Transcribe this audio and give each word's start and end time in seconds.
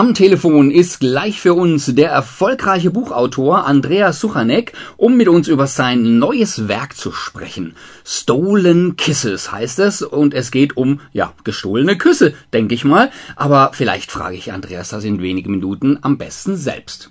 Am 0.00 0.14
Telefon 0.14 0.70
ist 0.70 1.00
gleich 1.00 1.42
für 1.42 1.52
uns 1.52 1.94
der 1.94 2.08
erfolgreiche 2.08 2.90
Buchautor 2.90 3.66
Andreas 3.66 4.18
Suchanek, 4.18 4.72
um 4.96 5.18
mit 5.18 5.28
uns 5.28 5.46
über 5.46 5.66
sein 5.66 6.18
neues 6.18 6.68
Werk 6.68 6.96
zu 6.96 7.12
sprechen. 7.12 7.74
Stolen 8.02 8.96
Kisses 8.96 9.52
heißt 9.52 9.78
es 9.80 10.00
und 10.00 10.32
es 10.32 10.52
geht 10.52 10.78
um, 10.78 11.00
ja, 11.12 11.34
gestohlene 11.44 11.98
Küsse, 11.98 12.32
denke 12.54 12.74
ich 12.74 12.86
mal. 12.86 13.10
Aber 13.36 13.72
vielleicht 13.74 14.10
frage 14.10 14.36
ich 14.36 14.54
Andreas 14.54 14.88
das 14.88 15.04
in 15.04 15.20
wenigen 15.20 15.50
Minuten 15.50 15.98
am 16.00 16.16
besten 16.16 16.56
selbst. 16.56 17.10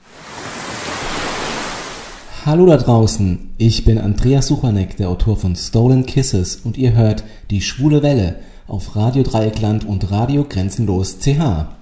Hallo 2.44 2.66
da 2.66 2.78
draußen, 2.78 3.52
ich 3.60 3.86
bin 3.86 4.00
Andreas 4.00 4.48
Suchanek, 4.48 4.98
der 4.98 5.10
Autor 5.10 5.38
von 5.38 5.56
Stolen 5.56 6.08
Kisses 6.08 6.56
und 6.56 6.76
ihr 6.76 6.94
hört 6.94 7.24
die 7.52 7.62
Schwule 7.62 8.02
Welle 8.02 8.40
auf 8.68 8.96
Radio 8.96 9.22
Dreieckland 9.22 9.86
und 9.86 10.10
Radio 10.10 10.44
Grenzenlos 10.50 11.20
CH. 11.20 11.79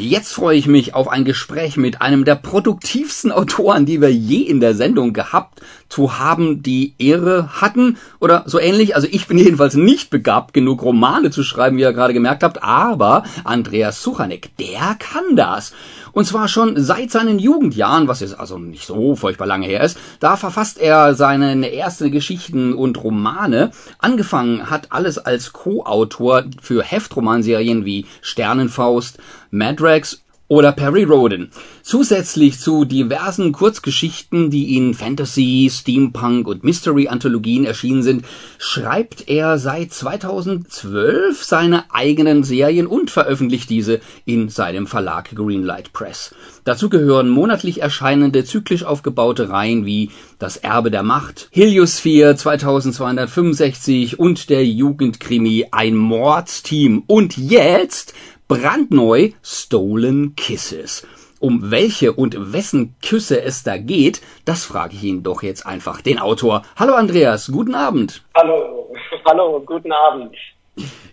Jetzt 0.00 0.32
freue 0.32 0.56
ich 0.56 0.66
mich 0.66 0.94
auf 0.94 1.08
ein 1.08 1.26
Gespräch 1.26 1.76
mit 1.76 2.00
einem 2.00 2.24
der 2.24 2.34
produktivsten 2.34 3.30
Autoren, 3.30 3.84
die 3.84 4.00
wir 4.00 4.10
je 4.10 4.38
in 4.38 4.58
der 4.58 4.74
Sendung 4.74 5.12
gehabt 5.12 5.60
zu 5.90 6.18
haben, 6.18 6.62
die 6.62 6.94
Ehre 6.98 7.60
hatten 7.60 7.98
oder 8.18 8.44
so 8.46 8.58
ähnlich. 8.58 8.96
Also 8.96 9.08
ich 9.10 9.26
bin 9.26 9.36
jedenfalls 9.36 9.74
nicht 9.74 10.08
begabt 10.08 10.54
genug, 10.54 10.82
Romane 10.82 11.30
zu 11.30 11.42
schreiben, 11.42 11.76
wie 11.76 11.82
ihr 11.82 11.92
gerade 11.92 12.14
gemerkt 12.14 12.42
habt, 12.42 12.62
aber 12.62 13.24
Andreas 13.44 14.02
Suchanek, 14.02 14.56
der 14.56 14.96
kann 14.98 15.36
das. 15.36 15.74
Und 16.12 16.26
zwar 16.26 16.48
schon 16.48 16.74
seit 16.82 17.10
seinen 17.10 17.38
Jugendjahren, 17.38 18.08
was 18.08 18.20
jetzt 18.20 18.38
also 18.38 18.58
nicht 18.58 18.86
so 18.86 19.16
furchtbar 19.16 19.46
lange 19.46 19.66
her 19.66 19.82
ist. 19.82 19.98
Da 20.18 20.36
verfasst 20.36 20.78
er 20.78 21.14
seine 21.14 21.72
ersten 21.72 22.10
Geschichten 22.10 22.72
und 22.72 23.02
Romane. 23.02 23.70
Angefangen 23.98 24.70
hat 24.70 24.88
alles 24.90 25.18
als 25.18 25.52
Co-Autor 25.52 26.44
für 26.60 26.82
Heftromanserien 26.82 27.84
wie 27.84 28.06
Sternenfaust, 28.22 29.18
Madrax 29.50 30.20
oder 30.50 30.72
Perry 30.72 31.04
Roden. 31.04 31.52
Zusätzlich 31.82 32.58
zu 32.58 32.84
diversen 32.84 33.52
Kurzgeschichten, 33.52 34.50
die 34.50 34.76
in 34.76 34.94
Fantasy, 34.94 35.70
Steampunk 35.72 36.48
und 36.48 36.64
Mystery-Anthologien 36.64 37.64
erschienen 37.64 38.02
sind, 38.02 38.24
schreibt 38.58 39.28
er 39.28 39.58
seit 39.58 39.92
2012 39.92 41.44
seine 41.44 41.94
eigenen 41.94 42.42
Serien 42.42 42.88
und 42.88 43.12
veröffentlicht 43.12 43.70
diese 43.70 44.00
in 44.24 44.48
seinem 44.48 44.88
Verlag 44.88 45.30
Greenlight 45.36 45.92
Press. 45.92 46.34
Dazu 46.64 46.90
gehören 46.90 47.28
monatlich 47.28 47.80
erscheinende 47.80 48.44
zyklisch 48.44 48.82
aufgebaute 48.82 49.50
Reihen 49.50 49.86
wie 49.86 50.10
Das 50.40 50.56
Erbe 50.56 50.90
der 50.90 51.04
Macht, 51.04 51.48
Heliosphere 51.52 52.34
2265 52.34 54.18
und 54.18 54.50
der 54.50 54.66
Jugendkrimi 54.66 55.66
Ein 55.70 55.94
Mordsteam 55.94 57.04
und 57.06 57.36
jetzt 57.36 58.14
brandneu 58.50 59.28
Stolen 59.44 60.34
Kisses. 60.34 61.06
Um 61.38 61.70
welche 61.70 62.12
und 62.12 62.52
wessen 62.52 62.96
Küsse 63.00 63.40
es 63.40 63.62
da 63.62 63.76
geht, 63.76 64.20
das 64.44 64.64
frage 64.64 64.94
ich 64.94 65.04
ihn 65.04 65.22
doch 65.22 65.44
jetzt 65.44 65.64
einfach, 65.66 66.00
den 66.00 66.18
Autor. 66.18 66.62
Hallo 66.76 66.94
Andreas, 66.94 67.52
guten 67.52 67.76
Abend. 67.76 68.24
Hallo, 68.36 68.92
hallo, 69.24 69.62
guten 69.64 69.92
Abend. 69.92 70.34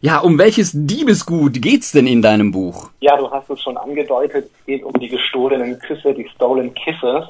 Ja, 0.01 0.17
um 0.17 0.39
welches 0.39 0.71
Diebesgut 0.73 1.61
geht's 1.61 1.91
denn 1.91 2.07
in 2.07 2.23
deinem 2.23 2.51
Buch? 2.51 2.89
Ja, 3.01 3.15
du 3.15 3.29
hast 3.29 3.51
es 3.51 3.61
schon 3.61 3.77
angedeutet, 3.77 4.49
es 4.57 4.65
geht 4.65 4.83
um 4.83 4.93
die 4.93 5.09
gestohlenen 5.09 5.77
Küsse, 5.77 6.15
die 6.15 6.27
Stolen 6.29 6.73
Kisses. 6.73 7.23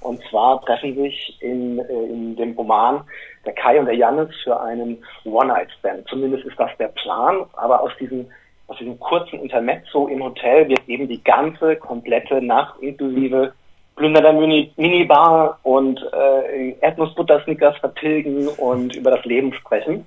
Und 0.00 0.20
zwar 0.28 0.60
treffen 0.64 0.96
sich 0.96 1.38
in, 1.40 1.78
äh, 1.78 2.04
in 2.10 2.34
dem 2.34 2.52
Roman 2.54 3.04
der 3.44 3.52
Kai 3.52 3.78
und 3.78 3.86
der 3.86 3.94
Jannis 3.94 4.30
für 4.42 4.60
einen 4.60 5.04
One-Night-Stand. 5.24 6.08
Zumindest 6.08 6.46
ist 6.46 6.58
das 6.58 6.70
der 6.80 6.88
Plan, 6.88 7.44
aber 7.52 7.80
aus 7.80 7.92
diesen 8.00 8.26
aus 8.68 8.78
diesem 8.78 8.98
kurzen 8.98 9.40
Intermezzo 9.40 10.08
im 10.08 10.22
Hotel 10.22 10.68
wird 10.68 10.88
eben 10.88 11.08
die 11.08 11.22
ganze 11.22 11.76
komplette 11.76 12.42
Nacht 12.42 12.80
inklusive 12.80 13.52
Plünder 13.94 14.20
der 14.20 14.32
Mini 14.32 14.72
Minibar 14.76 15.58
und 15.62 16.04
äh, 16.12 16.72
Erdnussbutter-Snickers 16.80 17.78
vertilgen 17.78 18.48
und 18.48 18.94
über 18.94 19.10
das 19.10 19.24
Leben 19.24 19.54
sprechen. 19.54 20.04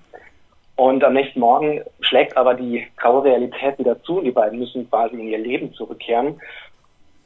Und 0.76 1.04
am 1.04 1.14
nächsten 1.14 1.40
Morgen 1.40 1.82
schlägt 2.02 2.38
aber 2.38 2.54
die 2.54 2.86
graue 2.98 3.24
Realität 3.24 3.80
wieder 3.80 4.02
zu. 4.04 4.22
Die 4.22 4.32
beiden 4.32 4.60
müssen 4.60 4.90
quasi 4.90 5.16
in 5.16 5.28
ihr 5.28 5.40
Leben 5.40 5.74
zurückkehren. 5.74 6.40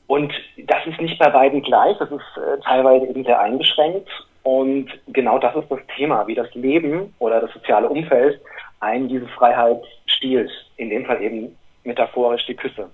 Und 0.08 0.34
das 0.58 0.86
ist 0.88 1.00
nicht 1.02 1.20
bei 1.20 1.30
beiden 1.30 1.62
gleich. 1.62 1.98
Das 1.98 2.10
ist 2.10 2.38
äh, 2.38 2.60
teilweise 2.64 3.08
eben 3.08 3.24
sehr 3.24 3.40
eingeschränkt. 3.40 4.10
Und 4.44 4.88
genau 5.08 5.40
das 5.40 5.56
ist 5.56 5.70
das 5.70 5.80
Thema, 5.96 6.28
wie 6.28 6.36
das 6.36 6.54
Leben 6.54 7.14
oder 7.20 7.42
das 7.42 7.54
soziale 7.54 7.90
Umfeld 7.90 8.40
einen 8.80 9.08
diese 9.08 9.28
Freiheit 9.28 9.82
stiehlt. 10.24 10.50
In 10.78 10.90
dem 10.90 11.06
Fall 11.06 11.22
eben 11.22 11.56
metaphorisch 11.84 12.46
die 12.48 12.56
Küsse. 12.56 12.90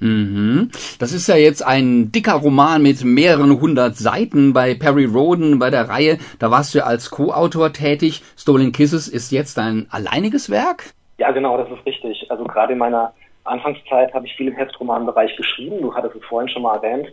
Mhm. 0.00 0.70
Das 0.98 1.12
ist 1.12 1.28
ja 1.28 1.36
jetzt 1.36 1.64
ein 1.64 2.12
dicker 2.12 2.34
Roman 2.34 2.82
mit 2.82 3.04
mehreren 3.04 3.60
hundert 3.60 3.96
Seiten 3.96 4.52
bei 4.52 4.74
Perry 4.74 5.06
Roden 5.06 5.58
bei 5.58 5.70
der 5.70 5.88
Reihe. 5.88 6.18
Da 6.38 6.50
warst 6.50 6.74
du 6.74 6.78
ja 6.78 6.84
als 6.84 7.10
Co-Autor 7.10 7.72
tätig. 7.72 8.22
Stolen 8.36 8.72
Kisses 8.72 9.08
ist 9.08 9.30
jetzt 9.30 9.56
dein 9.56 9.86
alleiniges 9.90 10.50
Werk? 10.50 10.92
Ja, 11.18 11.30
genau, 11.30 11.56
das 11.56 11.70
ist 11.70 11.86
richtig. 11.86 12.30
Also 12.30 12.44
gerade 12.44 12.72
in 12.72 12.78
meiner 12.78 13.14
Anfangszeit 13.44 14.12
habe 14.12 14.26
ich 14.26 14.34
viel 14.34 14.48
im 14.48 14.56
Heftromanbereich 14.56 15.36
geschrieben. 15.36 15.80
Du 15.80 15.94
hattest 15.94 16.16
es 16.16 16.24
vorhin 16.24 16.48
schon 16.48 16.62
mal 16.62 16.76
erwähnt. 16.76 17.08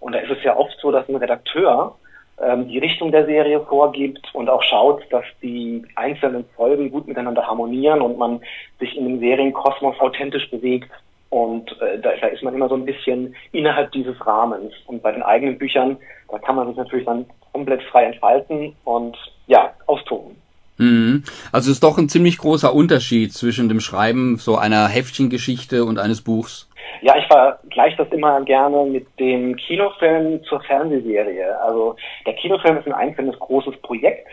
Und 0.00 0.12
da 0.12 0.18
ist 0.18 0.30
es 0.30 0.42
ja 0.44 0.56
oft 0.56 0.76
so, 0.82 0.90
dass 0.90 1.08
ein 1.08 1.16
Redakteur 1.16 1.96
ähm, 2.42 2.68
die 2.68 2.78
Richtung 2.78 3.12
der 3.12 3.26
Serie 3.26 3.60
vorgibt 3.60 4.28
und 4.34 4.48
auch 4.48 4.62
schaut, 4.62 5.02
dass 5.10 5.24
die 5.42 5.84
einzelnen 5.94 6.44
Folgen 6.56 6.90
gut 6.90 7.06
miteinander 7.06 7.46
harmonieren 7.46 8.00
und 8.00 8.18
man 8.18 8.40
sich 8.80 8.96
in 8.96 9.04
dem 9.04 9.20
Serienkosmos 9.20 9.98
authentisch 10.00 10.50
bewegt. 10.50 10.90
Und 11.30 11.70
äh, 11.80 11.98
da, 12.00 12.10
da 12.20 12.26
ist 12.28 12.42
man 12.42 12.54
immer 12.54 12.68
so 12.68 12.74
ein 12.74 12.84
bisschen 12.84 13.34
innerhalb 13.52 13.92
dieses 13.92 14.14
Rahmens. 14.26 14.72
Und 14.86 15.02
bei 15.02 15.12
den 15.12 15.22
eigenen 15.22 15.58
Büchern, 15.58 15.96
da 16.30 16.38
kann 16.38 16.56
man 16.56 16.68
sich 16.68 16.76
natürlich 16.76 17.06
dann 17.06 17.26
komplett 17.52 17.82
frei 17.84 18.04
entfalten 18.04 18.74
und 18.84 19.16
ja, 19.46 19.72
austoben. 19.86 20.36
Mhm. 20.76 21.22
Also 21.52 21.70
ist 21.70 21.82
doch 21.82 21.98
ein 21.98 22.08
ziemlich 22.08 22.38
großer 22.38 22.74
Unterschied 22.74 23.32
zwischen 23.32 23.68
dem 23.68 23.80
Schreiben 23.80 24.38
so 24.38 24.56
einer 24.56 24.88
Heftchengeschichte 24.88 25.84
und 25.84 25.98
eines 25.98 26.20
Buchs. 26.20 26.68
Ja, 27.02 27.16
ich 27.16 27.26
vergleiche 27.26 27.96
das 27.96 28.08
immer 28.12 28.40
gerne 28.42 28.84
mit 28.84 29.06
dem 29.18 29.56
Kinofilm 29.56 30.42
zur 30.44 30.60
Fernsehserie. 30.60 31.58
Also 31.60 31.96
der 32.26 32.34
Kinofilm 32.34 32.78
ist 32.78 32.86
ein 32.86 32.92
einzelnes 32.92 33.38
großes 33.38 33.76
Projekt 33.82 34.28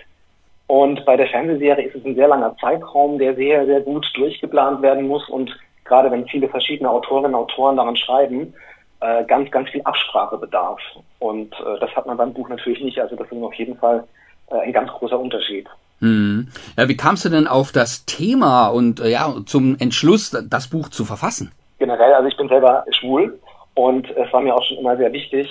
und 0.67 1.03
bei 1.05 1.17
der 1.17 1.27
Fernsehserie 1.27 1.85
ist 1.85 1.95
es 1.95 2.05
ein 2.05 2.15
sehr 2.15 2.29
langer 2.29 2.55
Zeitraum, 2.61 3.17
der 3.19 3.35
sehr, 3.35 3.65
sehr 3.65 3.81
gut 3.81 4.09
durchgeplant 4.15 4.81
werden 4.81 5.07
muss 5.07 5.27
und 5.27 5.51
gerade 5.83 6.09
wenn 6.11 6.27
viele 6.27 6.47
verschiedene 6.47 6.89
Autorinnen 6.89 7.35
und 7.35 7.41
Autoren 7.41 7.75
daran 7.75 7.97
schreiben, 7.97 8.53
äh, 9.01 9.25
ganz, 9.25 9.51
ganz 9.51 9.69
viel 9.69 9.81
Absprache 9.81 10.37
bedarf. 10.37 10.79
Und 11.19 11.53
äh, 11.55 11.79
das 11.79 11.89
hat 11.95 12.05
man 12.05 12.17
beim 12.17 12.33
Buch 12.33 12.47
natürlich 12.47 12.81
nicht. 12.81 12.99
Also 12.99 13.15
das 13.15 13.27
ist 13.29 13.43
auf 13.43 13.53
jeden 13.55 13.75
Fall 13.77 14.05
äh, 14.51 14.59
ein 14.59 14.71
ganz 14.71 14.89
großer 14.91 15.19
Unterschied. 15.19 15.67
Hm. 15.99 16.47
Ja, 16.77 16.87
wie 16.87 16.95
kamst 16.95 17.25
du 17.25 17.29
denn 17.29 17.47
auf 17.47 17.71
das 17.71 18.05
Thema 18.05 18.67
und 18.67 18.99
ja 18.99 19.35
zum 19.45 19.75
Entschluss, 19.77 20.31
das 20.49 20.67
Buch 20.69 20.89
zu 20.89 21.03
verfassen? 21.03 21.51
Generell, 21.81 22.13
also 22.13 22.27
ich 22.27 22.37
bin 22.37 22.47
selber 22.47 22.85
schwul 22.91 23.39
und 23.73 24.09
es 24.11 24.31
war 24.31 24.41
mir 24.41 24.55
auch 24.55 24.63
schon 24.63 24.77
immer 24.77 24.95
sehr 24.97 25.11
wichtig, 25.11 25.49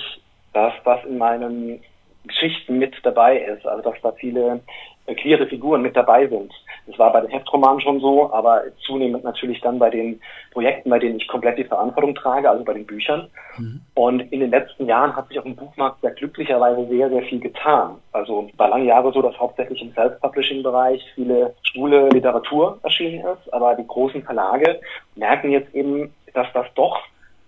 dass 0.53 0.73
das 0.85 1.03
in 1.03 1.17
meinen 1.17 1.81
Geschichten 2.25 2.79
mit 2.79 2.95
dabei 3.03 3.37
ist, 3.37 3.65
also 3.65 3.89
dass 3.89 3.99
da 4.01 4.11
viele 4.13 4.61
äh, 5.07 5.15
queere 5.15 5.47
Figuren 5.47 5.81
mit 5.81 5.95
dabei 5.95 6.27
sind. 6.27 6.53
Das 6.87 6.97
war 6.99 7.11
bei 7.11 7.21
den 7.21 7.31
Heftromanen 7.31 7.81
schon 7.81 7.99
so, 7.99 8.31
aber 8.31 8.63
zunehmend 8.85 9.23
natürlich 9.23 9.59
dann 9.61 9.79
bei 9.79 9.89
den 9.89 10.19
Projekten, 10.51 10.89
bei 10.89 10.99
denen 10.99 11.17
ich 11.17 11.27
komplett 11.27 11.57
die 11.57 11.63
Verantwortung 11.63 12.15
trage, 12.15 12.49
also 12.49 12.63
bei 12.63 12.73
den 12.73 12.85
Büchern. 12.85 13.27
Mhm. 13.57 13.81
Und 13.95 14.19
in 14.31 14.39
den 14.39 14.51
letzten 14.51 14.85
Jahren 14.87 15.15
hat 15.15 15.27
sich 15.27 15.37
auf 15.37 15.45
dem 15.45 15.55
Buchmarkt 15.55 16.03
ja 16.03 16.11
glücklicherweise 16.11 16.87
sehr, 16.87 17.09
sehr 17.09 17.23
viel 17.23 17.39
getan. 17.39 17.97
Also 18.11 18.49
war 18.57 18.69
lange 18.69 18.85
Jahre 18.85 19.11
so, 19.11 19.21
dass 19.21 19.37
hauptsächlich 19.39 19.81
im 19.81 19.93
Self-Publishing-Bereich 19.93 21.03
viele 21.15 21.55
schwule 21.63 22.09
Literatur 22.09 22.79
erschienen 22.83 23.25
ist, 23.25 23.53
aber 23.53 23.75
die 23.75 23.87
großen 23.87 24.23
Verlage 24.23 24.79
merken 25.15 25.51
jetzt 25.51 25.73
eben, 25.73 26.13
dass 26.33 26.47
das 26.53 26.67
doch 26.75 26.99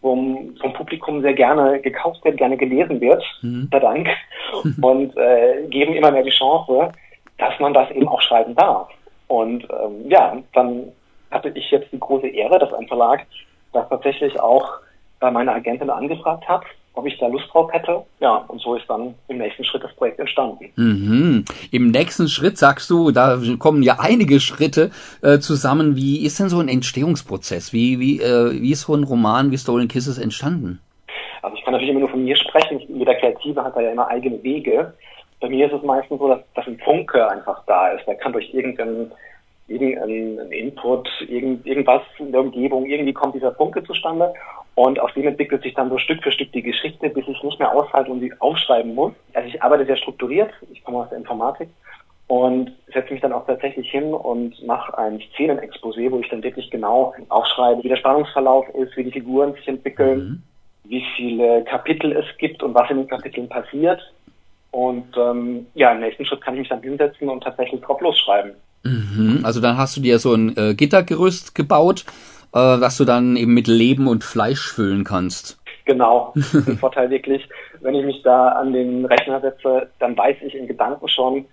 vom, 0.02 0.56
vom 0.60 0.74
Publikum 0.74 1.22
sehr 1.22 1.34
gerne 1.34 1.80
gekauft 1.80 2.24
wird, 2.26 2.38
gerne 2.38 2.58
gelesen 2.58 3.00
wird, 3.00 3.24
mhm. 3.42 3.70
Dank, 3.70 4.10
und 4.82 5.16
äh, 5.18 5.66
geben 5.70 5.94
immer 5.94 6.12
mehr 6.12 6.24
die 6.24 6.30
Chance, 6.30 6.92
dass 7.38 7.60
man 7.60 7.74
das 7.74 7.90
eben 7.92 8.08
auch 8.08 8.22
schreiben 8.22 8.56
darf. 8.56 8.90
Und 9.28 9.64
ähm, 9.64 10.10
ja, 10.10 10.38
dann 10.54 10.92
hatte 11.32 11.50
ich 11.56 11.72
jetzt 11.72 11.92
die 11.92 12.00
große 12.00 12.28
Ehre, 12.28 12.60
dass 12.60 12.74
ein 12.74 12.88
Verlag 12.88 13.26
das 13.72 13.88
tatsächlich 13.90 14.40
auch 14.40 14.70
bei 15.20 15.32
meiner 15.32 15.54
Agentin 15.54 15.90
angefragt 15.90 16.48
hat 16.48 16.64
ob 16.96 17.06
ich 17.06 17.18
da 17.18 17.28
Lust 17.28 17.46
drauf 17.52 17.72
hätte. 17.72 18.04
Ja, 18.20 18.38
und 18.48 18.62
so 18.62 18.76
ist 18.76 18.88
dann 18.88 19.16
im 19.28 19.38
nächsten 19.38 19.64
Schritt 19.64 19.84
das 19.84 19.94
Projekt 19.96 20.20
entstanden. 20.20 20.72
Mhm. 20.76 21.46
Im 21.72 21.92
nächsten 21.92 22.28
Schritt 22.28 22.58
sagst 22.58 22.90
du, 22.90 23.12
da 23.12 23.40
kommen 23.60 23.82
ja 23.84 23.98
einige 24.00 24.40
Schritte 24.40 24.92
äh, 25.22 25.40
zusammen. 25.40 25.96
Wie 25.96 26.26
ist 26.26 26.40
denn 26.40 26.50
so 26.50 26.60
ein 26.60 26.70
Entstehungsprozess? 26.70 27.74
Wie, 27.74 28.00
wie, 28.00 28.22
äh, 28.22 28.62
wie 28.62 28.72
ist 28.72 28.82
so 28.82 28.96
ein 28.96 29.04
Roman 29.04 29.52
wie 29.52 29.58
Stolen 29.58 29.88
Kisses 29.88 30.18
entstanden? 30.18 30.80
Also 31.42 31.58
ich 31.58 31.64
kann 31.64 31.74
natürlich 31.74 31.92
immer 31.92 32.02
nur 32.02 32.10
von 32.10 32.24
mir 32.24 32.36
sprechen. 32.36 32.80
Jeder 32.88 33.16
Kreative 33.16 33.64
hat 33.64 33.76
da 33.76 33.82
ja 33.82 33.92
immer 33.92 34.08
eigene 34.08 34.42
Wege. 34.44 34.94
Bei 35.42 35.50
mir 35.50 35.66
ist 35.66 35.74
es 35.74 35.84
meistens 35.84 36.20
so, 36.20 36.28
dass, 36.28 36.40
dass 36.56 36.68
ein 36.68 36.80
Funke 36.80 37.28
einfach 37.28 37.64
da 37.66 37.90
ist. 37.90 38.08
Der 38.08 38.16
kann 38.16 38.32
durch 38.32 38.54
irgendeinen 38.54 39.12
irgendein 39.68 40.52
Input, 40.52 41.08
irgend, 41.28 41.66
irgendwas 41.66 42.02
in 42.20 42.32
der 42.34 42.42
Umgebung, 42.42 42.86
irgendwie 42.86 43.14
kommt 43.14 43.34
dieser 43.34 43.54
Funke 43.54 43.82
zustande 43.84 44.34
und 44.76 45.00
aus 45.00 45.14
dem 45.14 45.28
entwickelt 45.28 45.62
sich 45.64 45.74
dann 45.74 45.90
so 45.90 45.98
Stück 45.98 46.24
für 46.24 46.32
Stück 46.32 46.52
die 46.52 46.64
Geschichte, 46.64 47.10
bis 47.10 47.28
ich 47.28 47.44
nicht 47.44 47.60
mehr 47.60 47.72
aushalte 47.72 48.12
und 48.12 48.22
sie 48.22 48.34
aufschreiben 48.40 48.96
muss. 48.96 49.14
Also 49.34 49.48
ich 49.48 49.62
arbeite 49.62 49.86
sehr 49.86 49.98
strukturiert, 49.98 50.52
ich 50.72 50.84
komme 50.84 51.00
aus 51.00 51.10
der 51.10 51.20
Informatik 51.20 51.70
und 52.28 52.72
setze 52.92 53.14
mich 53.14 53.22
dann 53.22 53.34
auch 53.34 53.46
tatsächlich 53.46 53.90
hin 53.92 54.14
und 54.14 54.66
mache 54.66 54.98
ein 54.98 55.22
Szenenexposé, 55.36 56.10
wo 56.10 56.20
ich 56.20 56.30
dann 56.30 56.42
wirklich 56.42 56.72
genau 56.72 57.14
aufschreibe, 57.30 57.84
wie 57.84 57.90
der 57.90 57.98
Spannungsverlauf 57.98 58.68
ist, 58.70 58.96
wie 58.98 59.04
die 59.04 59.12
Figuren 59.12 59.54
sich 59.54 59.68
entwickeln, 59.68 60.20
mhm. 60.20 60.90
wie 60.90 61.04
viele 61.16 61.64
Kapitel 61.66 62.12
es 62.14 62.26
gibt 62.40 62.64
und 62.64 62.74
was 62.74 62.90
in 62.90 62.98
den 62.98 63.08
Kapiteln 63.08 63.50
passiert. 63.50 64.02
Und 64.72 65.16
ähm, 65.16 65.68
ja, 65.76 65.92
im 65.92 66.00
nächsten 66.00 66.26
Schritt 66.26 66.42
kann 66.42 66.56
ich 66.56 66.62
mich 66.62 66.70
dann 66.70 66.82
hinsetzen 66.82 67.30
und 67.30 67.44
tatsächlich 67.44 67.80
drauf 67.82 68.02
losschreiben. 68.02 68.54
Mhm. 68.84 69.42
Also 69.44 69.62
dann 69.62 69.78
hast 69.78 69.96
du 69.96 70.02
dir 70.02 70.18
so 70.18 70.34
ein 70.34 70.58
äh, 70.58 70.74
Gittergerüst 70.74 71.54
gebaut, 71.54 72.06
äh, 72.54 72.80
dass 72.80 72.98
du 72.98 73.06
dann 73.06 73.36
eben 73.36 73.54
mit 73.54 73.68
Leben 73.68 74.08
und 74.08 74.24
Fleisch 74.24 74.72
füllen 74.72 75.04
kannst. 75.04 75.60
Genau, 75.86 76.34
der 76.54 76.78
Vorteil 76.78 77.10
wirklich, 77.10 77.48
wenn 77.82 77.96
ich 77.96 78.06
mich 78.06 78.22
da 78.24 78.50
an 78.50 78.72
den 78.72 79.06
Rechner 79.06 79.42
setze, 79.42 79.90
dann 80.00 80.18
weiß 80.18 80.38
ich 80.46 80.56
in 80.56 80.68
Gedanken 80.68 81.08
schon, 81.10 81.46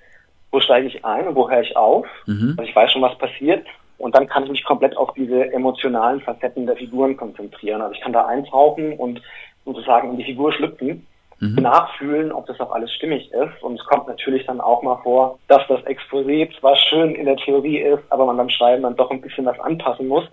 wo 0.53 0.61
steige 0.61 0.87
ich 0.87 1.05
ein 1.05 1.27
und 1.27 1.35
wo 1.35 1.51
höre 1.51 1.63
ich 1.63 1.77
auf. 1.77 2.07
Mhm. 2.27 2.55
Also 2.57 2.69
ich 2.69 2.77
weiß 2.77 2.93
schon, 2.93 3.03
was 3.03 3.17
passiert. 3.19 3.67
Und 3.99 4.15
dann 4.15 4.29
kann 4.29 4.45
ich 4.45 4.51
mich 4.51 4.65
komplett 4.65 4.97
auf 4.97 5.13
diese 5.15 5.53
emotionalen 5.53 6.21
Facetten 6.21 6.67
der 6.67 6.77
Figuren 6.77 7.17
konzentrieren. 7.17 7.83
Also 7.83 7.95
ich 7.95 8.01
kann 8.01 8.13
da 8.13 8.27
eintauchen 8.27 8.95
und 8.95 9.21
sozusagen 9.65 10.11
in 10.11 10.17
die 10.17 10.25
Figur 10.25 10.53
schlüpfen, 10.53 11.07
mhm. 11.39 11.55
nachfühlen, 11.57 12.33
ob 12.33 12.47
das 12.47 12.59
auch 12.61 12.73
alles 12.73 12.93
stimmig 12.95 13.31
ist. 13.33 13.63
Und 13.63 13.79
es 13.79 13.87
kommt 13.87 14.09
natürlich 14.09 14.47
dann 14.47 14.61
auch 14.61 14.83
mal 14.83 14.97
vor, 15.03 15.39
dass 15.49 15.67
das 15.69 15.81
Exposé 15.81 16.49
zwar 16.59 16.77
schön 16.77 17.15
in 17.15 17.27
der 17.27 17.37
Theorie 17.37 17.79
ist, 17.79 18.03
aber 18.09 18.25
man 18.25 18.39
beim 18.39 18.49
Schreiben 18.49 18.85
dann 18.85 18.97
doch 18.97 19.11
ein 19.11 19.21
bisschen 19.21 19.45
was 19.45 19.61
anpassen 19.61 20.09
muss 20.09 20.25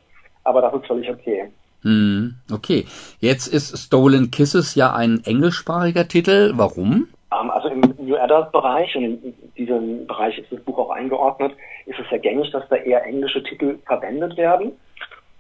aber 0.48 0.62
das 0.62 0.74
ist 0.74 0.88
völlig 0.88 1.10
okay. 1.10 1.52
Hm, 1.84 2.36
okay. 2.52 2.86
Jetzt 3.20 3.48
ist 3.48 3.78
Stolen 3.78 4.32
Kisses 4.32 4.76
ja 4.76 4.94
ein 4.94 5.22
englischsprachiger 5.26 6.08
Titel. 6.08 6.54
Warum? 6.56 7.08
Um, 7.30 7.40
ähm, 7.42 7.52
also 7.52 7.68
im 7.68 7.82
New 8.00 8.16
Adult 8.16 8.52
Bereich 8.52 8.96
und 8.96 9.04
in 9.04 9.34
diesem 9.58 10.08
Bereich 10.08 10.38
ist 10.38 10.52
das 10.52 10.62
Buch 10.62 10.78
auch 10.78 10.90
eingeordnet, 10.90 11.54
ist 11.86 12.00
es 12.00 12.10
ja 12.10 12.18
gängig, 12.18 12.52
dass 12.52 12.68
da 12.70 12.78
eher 12.78 13.06
englische 13.06 13.44
Titel 13.44 13.78
verwendet 13.86 14.38
werden. 14.38 14.72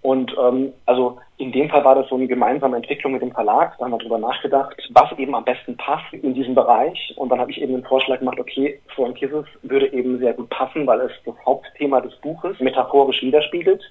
Und 0.01 0.33
ähm, 0.39 0.73
also 0.85 1.17
in 1.37 1.51
dem 1.51 1.69
Fall 1.69 1.83
war 1.83 1.95
das 1.95 2.07
so 2.07 2.15
eine 2.15 2.27
gemeinsame 2.27 2.77
Entwicklung 2.77 3.13
mit 3.13 3.21
dem 3.21 3.31
Verlag. 3.31 3.77
Da 3.77 3.85
haben 3.85 3.91
wir 3.91 3.97
drüber 3.97 4.19
nachgedacht, 4.19 4.75
was 4.91 5.11
eben 5.17 5.35
am 5.35 5.43
besten 5.43 5.75
passt 5.75 6.13
in 6.13 6.33
diesem 6.33 6.55
Bereich. 6.55 7.13
Und 7.17 7.29
dann 7.29 7.39
habe 7.39 7.51
ich 7.51 7.61
eben 7.61 7.73
den 7.73 7.83
Vorschlag 7.83 8.19
gemacht, 8.19 8.39
okay, 8.39 8.79
Stolen 8.93 9.15
Kisses 9.15 9.45
würde 9.63 9.91
eben 9.91 10.19
sehr 10.19 10.33
gut 10.33 10.49
passen, 10.49 10.85
weil 10.87 11.01
es 11.01 11.11
das 11.25 11.35
Hauptthema 11.45 11.99
des 12.01 12.15
Buches 12.17 12.59
metaphorisch 12.59 13.21
widerspiegelt. 13.21 13.81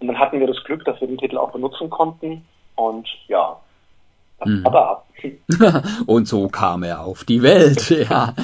Und 0.00 0.08
dann 0.08 0.18
hatten 0.18 0.40
wir 0.40 0.46
das 0.46 0.62
Glück, 0.64 0.84
dass 0.84 1.00
wir 1.00 1.08
den 1.08 1.18
Titel 1.18 1.38
auch 1.38 1.52
benutzen 1.52 1.90
konnten. 1.90 2.44
Und 2.74 3.06
ja, 3.28 3.56
mhm. 4.44 4.66
und 6.06 6.26
so 6.26 6.48
kam 6.48 6.82
er 6.82 7.00
auf 7.00 7.24
die 7.24 7.42
Welt, 7.42 7.90
ja. 8.10 8.34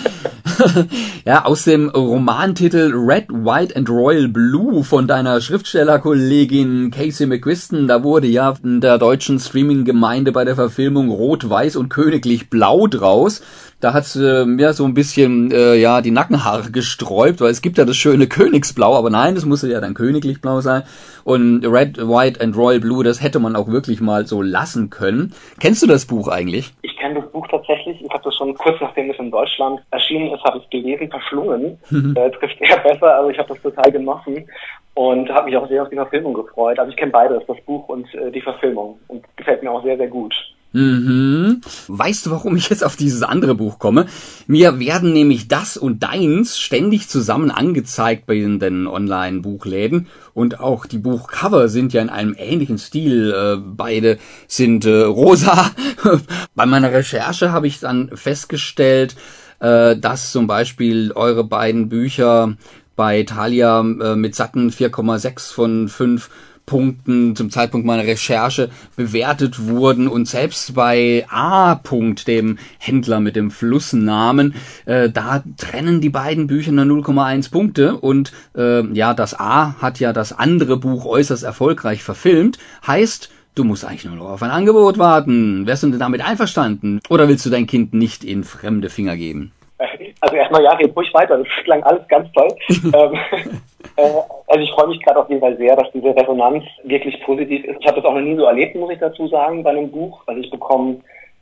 ja, 1.25 1.45
aus 1.45 1.65
dem 1.65 1.89
Romantitel 1.89 2.93
Red, 2.95 3.27
White 3.29 3.77
and 3.77 3.89
Royal 3.89 4.29
Blue 4.29 4.85
von 4.85 5.07
deiner 5.07 5.41
Schriftstellerkollegin 5.41 6.91
Casey 6.91 7.27
McQuiston, 7.27 7.89
da 7.89 8.03
wurde 8.03 8.27
ja 8.27 8.55
in 8.63 8.81
der 8.81 8.99
deutschen 8.99 9.39
Streaming-Gemeinde 9.39 10.33
bei 10.33 10.45
der 10.45 10.55
Verfilmung 10.55 11.11
Rot, 11.11 11.49
Weiß 11.49 11.77
und 11.77 11.89
Königlich 11.89 12.51
Blau 12.51 12.87
draus. 12.87 13.43
Da 13.81 13.93
hat 13.93 14.17
äh, 14.17 14.47
mir 14.47 14.73
so 14.73 14.87
ein 14.87 14.95
bisschen 14.95 15.51
äh, 15.53 15.75
ja 15.75 16.01
die 16.01 16.11
Nackenhaare 16.11 16.71
gesträubt, 16.71 17.43
weil 17.43 17.51
es 17.51 17.61
gibt 17.61 17.77
ja 17.77 17.85
das 17.85 17.97
schöne 17.97 18.27
Königsblau, 18.27 18.97
aber 18.97 19.11
nein, 19.11 19.35
das 19.35 19.45
musste 19.45 19.69
ja 19.69 19.83
dann 19.83 19.93
königlich 19.93 20.41
blau 20.41 20.63
sein. 20.63 20.83
Und 21.25 21.63
Red, 21.67 21.99
White 21.99 22.41
and 22.41 22.57
Royal 22.57 22.81
Blue, 22.81 23.05
das 23.05 23.23
hätte 23.23 23.39
man 23.39 23.55
auch 23.55 23.69
wirklich 23.69 24.01
mal 24.01 24.27
so 24.27 24.41
lassen 24.41 24.89
können. 24.89 25.35
Kennst 25.61 25.83
du 25.83 25.87
das 25.87 26.07
Buch 26.07 26.29
eigentlich? 26.29 26.73
Ich 26.81 26.97
kenne 26.97 27.21
das 27.21 27.31
Buch 27.31 27.47
tatsächlich. 27.49 28.01
Ich 28.01 28.11
habe 28.11 28.25
das 28.25 28.35
schon 28.35 28.55
kurz 28.55 28.81
nachdem 28.81 29.11
es 29.11 29.19
in 29.19 29.31
Deutschland 29.31 29.81
erschienen 29.91 30.33
ist, 30.33 30.43
habe 30.47 30.59
ich 30.59 30.71
gelesen, 30.71 31.11
verschlungen. 31.11 31.79
äh, 31.91 32.31
trifft 32.31 32.61
eher 32.61 32.79
besser, 32.79 33.17
also 33.17 33.31
ich 33.31 33.39
habe 33.39 33.49
das 33.49 33.63
total 33.63 33.93
genossen 33.93 34.49
und 34.95 35.29
habe 35.29 35.47
mich 35.47 35.57
auch 35.57 35.69
sehr 35.69 35.83
auf 35.83 35.91
die 35.91 35.97
Verfilmung 35.97 36.35
gefreut. 36.35 36.79
Also 36.79 36.91
ich 36.91 36.97
kenne 36.97 37.13
beides, 37.13 37.43
das 37.47 37.61
Buch 37.67 37.89
und 37.89 38.13
äh, 38.15 38.31
die 38.31 38.41
Verfilmung 38.41 38.99
und 39.09 39.25
gefällt 39.37 39.63
mir 39.63 39.71
auch 39.71 39.85
sehr, 39.85 39.97
sehr 39.97 40.09
gut. 40.09 40.35
Mhm. 40.77 41.63
Weißt 41.89 42.27
du, 42.27 42.31
warum 42.31 42.55
ich 42.57 42.69
jetzt 42.69 42.85
auf 42.85 42.97
dieses 42.97 43.23
andere 43.23 43.55
Buch 43.55 43.79
komme? 43.79 44.07
Mir 44.47 44.79
werden 44.79 45.15
nämlich 45.15 45.49
das 45.49 45.79
und 45.79 46.03
deins 46.03 46.59
ständig 46.59 47.09
zusammen 47.09 47.51
angezeigt 47.51 48.27
bei 48.27 48.35
den 48.35 48.87
Online-Buchläden 48.87 50.09
und 50.35 50.61
auch 50.61 50.85
die 50.85 50.99
Buchcover 50.99 51.69
sind 51.69 51.95
ja 51.95 52.03
in 52.03 52.11
einem 52.11 52.35
ähnlichen 52.37 52.77
Stil. 52.77 53.33
Äh, 53.33 53.57
beide 53.59 54.19
sind 54.49 54.85
äh, 54.85 55.03
rosa. 55.03 55.71
bei 56.55 56.67
meiner 56.67 56.93
Recherche 56.93 57.53
habe 57.53 57.67
ich 57.67 57.81
dann 57.81 58.11
festgestellt, 58.15 59.17
äh, 59.61 59.97
dass 59.97 60.33
zum 60.33 60.47
Beispiel 60.47 61.13
eure 61.13 61.45
beiden 61.45 61.89
Bücher 61.89 62.57
bei 62.97 63.23
Thalia 63.23 63.81
äh, 63.81 64.17
mit 64.17 64.35
satten 64.35 64.71
4,6 64.71 65.53
von 65.53 65.89
5 65.89 66.31
Punkten 66.67 67.37
zum 67.37 67.51
Zeitpunkt 67.51 67.87
meiner 67.87 68.05
Recherche 68.05 68.71
bewertet 68.97 69.69
wurden 69.69 70.09
und 70.09 70.27
selbst 70.27 70.75
bei 70.75 71.25
A. 71.31 71.75
-Punkt, 71.75 72.27
dem 72.27 72.59
Händler 72.79 73.21
mit 73.21 73.37
dem 73.37 73.53
Flussnamen, 73.53 74.55
äh, 74.85 75.09
da 75.09 75.45
trennen 75.57 76.01
die 76.01 76.11
beiden 76.11 76.49
Bücher 76.49 76.73
nur 76.73 76.85
0,1 76.85 77.53
Punkte 77.53 77.97
und 77.97 78.33
äh, 78.57 78.85
ja, 78.93 79.15
das 79.15 79.39
A 79.39 79.77
hat 79.81 80.01
ja 80.01 80.13
das 80.13 80.33
andere 80.33 80.77
Buch 80.77 81.07
äußerst 81.07 81.45
erfolgreich 81.45 82.03
verfilmt, 82.03 82.59
heißt, 82.85 83.31
Du 83.57 83.65
musst 83.65 83.87
eigentlich 83.87 84.05
nur 84.05 84.17
noch 84.17 84.33
auf 84.33 84.43
ein 84.43 84.51
Angebot 84.51 84.99
warten. 84.99 85.67
Wärst 85.67 85.83
du 85.83 85.89
denn 85.89 85.99
damit 85.99 86.23
einverstanden? 86.23 87.01
Oder 87.09 87.27
willst 87.27 87.47
du 87.47 87.51
dein 87.51 87.67
Kind 87.67 87.95
nicht 87.95 88.23
in 88.23 88.45
fremde 88.45 88.91
Finger 88.91 89.17
geben? 89.17 89.53
Also 90.23 90.35
erstmal 90.35 90.65
ja, 90.65 90.73
red 90.73 90.97
ruhig 90.97 91.13
weiter. 91.13 91.37
Das 91.37 91.47
klang 91.65 91.83
alles 91.83 92.01
ganz 92.09 92.27
toll. 92.33 92.49
ähm, 92.71 92.93
äh, 93.97 94.03
also 94.47 94.61
ich 94.61 94.71
freue 94.71 94.89
mich 94.89 95.01
gerade 95.03 95.21
auf 95.21 95.29
jeden 95.29 95.43
Fall 95.43 95.57
sehr, 95.59 95.77
dass 95.77 95.93
diese 95.93 96.17
Resonanz 96.17 96.65
wirklich 96.85 97.23
positiv 97.23 97.65
ist. 97.65 97.77
Ich 97.81 97.87
habe 97.87 98.01
das 98.01 98.05
auch 98.07 98.15
noch 98.15 98.23
nie 98.23 98.35
so 98.35 98.45
erlebt, 98.45 98.75
muss 98.77 98.91
ich 98.91 98.99
dazu 98.99 99.29
sagen, 99.29 99.63
bei 99.63 99.71
einem 99.71 99.91
Buch. 99.91 100.23
Also 100.27 100.41
ich 100.41 100.51
bekomme 100.51 100.97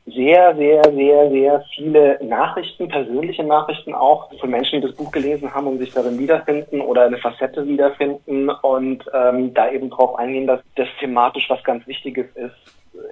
sehr, 0.07 0.55
sehr, 0.57 0.83
sehr, 0.93 1.31
sehr 1.31 1.65
viele 1.75 2.19
Nachrichten, 2.23 2.89
persönliche 2.89 3.43
Nachrichten 3.43 3.95
auch 3.95 4.31
von 4.39 4.51
Menschen, 4.51 4.81
die 4.81 4.87
das 4.87 4.97
Buch 4.97 5.11
gelesen 5.11 5.55
haben 5.55 5.67
und 5.67 5.79
sich 5.79 5.93
darin 5.93 6.19
wiederfinden 6.19 6.81
oder 6.83 7.05
eine 7.07 7.17
Facette 7.17 7.67
wiederfinden 7.67 8.51
und 8.51 9.05
ähm, 9.15 9.55
da 9.55 9.71
eben 9.71 9.89
drauf 9.89 10.17
eingehen, 10.17 10.47
dass 10.47 10.61
das 10.77 10.89
thematisch 11.01 11.49
was 11.49 11.65
ganz 11.65 11.87
Wichtiges 11.87 12.27
ist, 12.35 12.55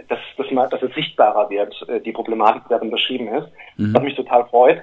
dass, 0.09 0.19
dass, 0.37 0.71
dass 0.71 0.83
es 0.83 0.95
sichtbarer 0.95 1.49
wird, 1.49 1.75
äh, 1.89 2.01
die 2.01 2.13
Problematik, 2.13 2.65
die 2.65 2.71
darin 2.71 2.91
beschrieben 2.91 3.29
ist, 3.29 3.49
mhm. 3.79 3.95
was 3.95 4.03
mich 4.03 4.15
total 4.15 4.45
freut 4.47 4.83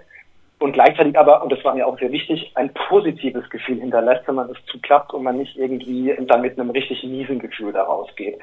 und 0.59 0.73
gleichzeitig 0.73 1.17
aber, 1.17 1.41
und 1.41 1.51
das 1.51 1.63
war 1.63 1.73
mir 1.73 1.87
auch 1.87 1.97
sehr 1.99 2.11
wichtig, 2.11 2.51
ein 2.55 2.73
positives 2.73 3.49
Gefühl 3.49 3.79
hinterlässt, 3.79 4.27
wenn 4.27 4.35
man 4.35 4.49
es 4.49 4.57
zuklappt 4.65 5.13
und 5.13 5.23
man 5.23 5.37
nicht 5.37 5.57
irgendwie 5.57 6.13
dann 6.27 6.41
mit 6.41 6.59
einem 6.59 6.69
richtig 6.69 7.01
miesen 7.03 7.39
Gefühl 7.39 7.71
daraus 7.71 8.09
geht. 8.17 8.37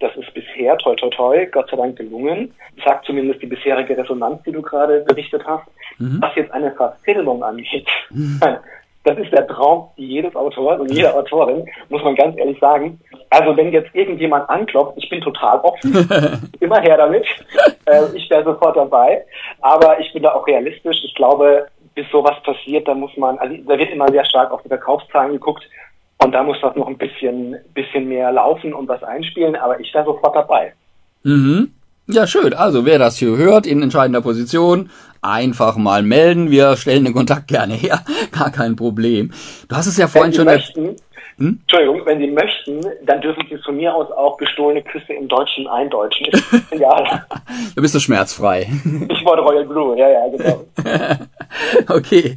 Das 0.00 0.14
ist 0.16 0.34
bisher, 0.34 0.76
toi 0.78 0.96
toi 0.96 1.10
toi, 1.10 1.46
Gott 1.46 1.70
sei 1.70 1.76
Dank 1.76 1.96
gelungen, 1.96 2.52
sagt 2.84 3.06
zumindest 3.06 3.40
die 3.40 3.46
bisherige 3.46 3.96
Resonanz, 3.96 4.42
die 4.42 4.52
du 4.52 4.62
gerade 4.62 5.00
berichtet 5.02 5.46
hast. 5.46 5.66
Mhm. 5.98 6.18
Was 6.20 6.34
jetzt 6.34 6.52
eine 6.52 6.72
Verfilmung 6.72 7.44
angeht, 7.44 7.86
mhm. 8.10 8.40
Das 9.04 9.18
ist 9.18 9.32
der 9.32 9.46
Traum 9.46 9.88
jedes 9.96 10.36
Autors 10.36 10.80
und 10.80 10.90
jeder 10.92 11.16
Autorin, 11.16 11.64
muss 11.88 12.02
man 12.02 12.14
ganz 12.14 12.36
ehrlich 12.36 12.58
sagen. 12.60 13.00
Also 13.30 13.56
wenn 13.56 13.72
jetzt 13.72 13.94
irgendjemand 13.94 14.48
anklopft, 14.50 14.92
ich 14.96 15.08
bin 15.08 15.20
total 15.22 15.58
offen, 15.60 16.08
immer 16.60 16.80
her 16.80 16.98
damit. 16.98 17.24
Äh, 17.86 18.02
ich 18.14 18.28
wäre 18.28 18.44
sofort 18.44 18.76
dabei. 18.76 19.24
Aber 19.62 19.98
ich 20.00 20.12
bin 20.12 20.22
da 20.22 20.34
auch 20.34 20.46
realistisch. 20.46 20.98
Ich 21.02 21.14
glaube, 21.14 21.66
bis 21.94 22.06
sowas 22.10 22.36
passiert, 22.44 22.86
da 22.86 22.94
muss 22.94 23.16
man, 23.16 23.38
also 23.38 23.56
da 23.66 23.78
wird 23.78 23.90
immer 23.90 24.10
sehr 24.10 24.24
stark 24.24 24.50
auf 24.50 24.62
die 24.62 24.68
Verkaufszahlen 24.68 25.32
geguckt. 25.32 25.64
Und 26.22 26.32
da 26.32 26.42
muss 26.42 26.58
das 26.60 26.76
noch 26.76 26.86
ein 26.86 26.98
bisschen, 26.98 27.56
bisschen 27.72 28.06
mehr 28.06 28.30
laufen 28.30 28.74
und 28.74 28.86
was 28.86 29.02
einspielen, 29.02 29.56
aber 29.56 29.80
ich 29.80 29.92
wäre 29.94 30.04
sofort 30.04 30.36
dabei. 30.36 30.74
Mhm. 31.22 31.72
Ja, 32.06 32.26
schön. 32.26 32.52
Also 32.52 32.84
wer 32.84 32.98
das 32.98 33.16
hier 33.16 33.36
hört 33.36 33.66
in 33.66 33.82
entscheidender 33.82 34.20
Position, 34.20 34.90
einfach 35.22 35.76
mal 35.76 36.02
melden. 36.02 36.50
Wir 36.50 36.76
stellen 36.76 37.04
den 37.04 37.14
Kontakt 37.14 37.48
gerne 37.48 37.74
her. 37.74 38.04
Gar 38.32 38.50
kein 38.50 38.76
Problem. 38.76 39.32
Du 39.68 39.76
hast 39.76 39.86
es 39.86 39.96
ja 39.96 40.08
vorhin 40.08 40.32
schon... 40.32 40.44
Möchten, 40.46 40.96
hm? 41.40 41.58
Entschuldigung, 41.62 42.04
wenn 42.04 42.18
Sie 42.18 42.30
möchten, 42.30 42.84
dann 43.02 43.20
dürfen 43.22 43.42
Sie 43.48 43.56
von 43.64 43.74
mir 43.74 43.94
aus 43.94 44.10
auch 44.12 44.36
gestohlene 44.36 44.82
Küsse 44.82 45.14
im 45.14 45.26
Deutschen 45.26 45.66
eindeutschen. 45.66 46.26
ja. 46.78 47.24
Du 47.74 47.82
bist 47.82 47.94
so 47.94 48.00
schmerzfrei. 48.00 48.68
Ich 49.08 49.24
wollte 49.24 49.42
Royal 49.42 49.64
Blue, 49.64 49.98
ja, 49.98 50.08
ja, 50.08 50.28
genau. 50.28 50.66
okay. 51.88 52.36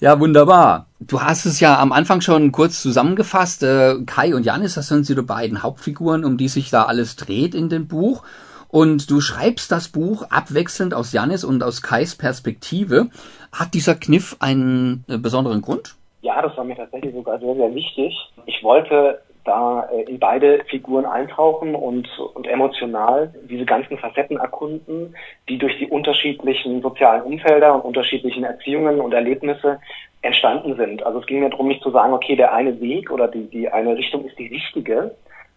Ja, 0.00 0.20
wunderbar. 0.20 0.86
Du 1.00 1.22
hast 1.22 1.46
es 1.46 1.60
ja 1.60 1.78
am 1.78 1.92
Anfang 1.92 2.20
schon 2.20 2.52
kurz 2.52 2.82
zusammengefasst. 2.82 3.62
Äh, 3.62 3.96
Kai 4.04 4.34
und 4.34 4.44
Janis, 4.44 4.74
das 4.74 4.88
sind 4.88 5.08
die 5.08 5.14
beiden 5.14 5.62
Hauptfiguren, 5.62 6.24
um 6.24 6.36
die 6.36 6.48
sich 6.48 6.68
da 6.68 6.84
alles 6.84 7.16
dreht 7.16 7.54
in 7.54 7.70
dem 7.70 7.88
Buch. 7.88 8.22
Und 8.68 9.10
du 9.10 9.20
schreibst 9.20 9.70
das 9.72 9.88
Buch 9.88 10.24
abwechselnd 10.30 10.94
aus 10.94 11.12
Janis 11.12 11.44
und 11.44 11.62
aus 11.62 11.82
Kais 11.82 12.16
Perspektive. 12.16 13.08
Hat 13.52 13.74
dieser 13.74 13.94
Kniff 13.94 14.36
einen 14.40 15.04
äh, 15.08 15.18
besonderen 15.18 15.62
Grund? 15.62 15.94
Ja, 16.22 16.42
das 16.42 16.56
war 16.56 16.64
mir 16.64 16.76
tatsächlich 16.76 17.14
sogar 17.14 17.38
sehr, 17.38 17.54
sehr 17.54 17.74
wichtig. 17.74 18.14
Ich 18.46 18.62
wollte 18.62 19.20
da 19.46 19.88
äh, 19.92 20.02
in 20.02 20.18
beide 20.18 20.64
Figuren 20.64 21.06
eintauchen 21.06 21.74
und, 21.74 22.08
und 22.34 22.46
emotional 22.46 23.32
diese 23.48 23.64
ganzen 23.64 23.96
Facetten 23.96 24.36
erkunden, 24.36 25.14
die 25.48 25.58
durch 25.58 25.78
die 25.78 25.86
unterschiedlichen 25.86 26.82
sozialen 26.82 27.22
Umfelder 27.22 27.74
und 27.74 27.82
unterschiedlichen 27.82 28.44
Erziehungen 28.44 29.00
und 29.00 29.14
Erlebnisse 29.14 29.78
entstanden 30.22 30.76
sind. 30.76 31.04
Also 31.04 31.20
es 31.20 31.26
ging 31.26 31.40
mir 31.40 31.50
darum, 31.50 31.68
nicht 31.68 31.82
zu 31.82 31.90
sagen, 31.90 32.12
okay, 32.12 32.36
der 32.36 32.52
eine 32.52 32.80
Weg 32.80 33.10
oder 33.10 33.28
die, 33.28 33.48
die 33.48 33.68
eine 33.68 33.96
Richtung 33.96 34.24
ist 34.24 34.38
die 34.38 34.48
richtige, 34.48 35.14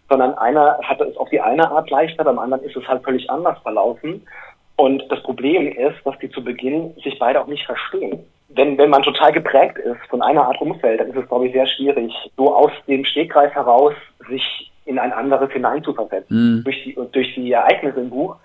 sondern 0.10 0.34
einer 0.36 0.80
hatte 0.84 1.06
es 1.06 1.18
auf 1.18 1.30
die 1.30 1.40
eine 1.40 1.70
Art 1.70 1.90
leichter, 1.90 2.24
beim 2.24 2.40
anderen 2.40 2.64
ist 2.64 2.76
es 2.76 2.88
halt 2.88 3.04
völlig 3.04 3.30
anders 3.30 3.58
verlaufen. 3.60 4.26
Und 4.76 5.04
das 5.10 5.22
Problem 5.24 5.68
ist, 5.68 5.98
dass 6.06 6.18
die 6.20 6.30
zu 6.30 6.44
Beginn 6.44 6.94
sich 7.04 7.20
beide 7.20 7.42
auch 7.42 7.48
nicht 7.48 7.66
verstehen 7.66 8.26
wenn, 8.50 8.78
wenn 8.78 8.90
man 8.90 9.04
total 9.04 9.32
geprägt 9.32 9.78
ist 9.78 10.00
von 10.10 10.22
einer 10.22 10.46
Art 10.46 10.60
Umfeld, 10.60 11.00
dann 11.00 11.10
ist 11.10 11.18
es, 11.18 11.28
glaube 11.28 11.48
ich, 11.48 11.54
sehr 11.54 11.68
schwierig, 11.68 12.12
so 12.36 12.54
aus 12.54 12.72
dem 12.88 13.06
Stegreif 13.06 13.54
heraus 13.54 13.94
sich 14.28 14.72
in 14.86 14.98
ein 14.98 15.14
anderes 15.14 15.52
hineinzuversetzen. 15.52 16.58
Mhm. 16.58 16.64
Durch, 16.64 16.84
die, 16.84 16.98
durch 17.12 17.36
die 17.36 17.52
Ereignisse 17.52 18.00
im 18.00 18.10
Buch 18.10 18.36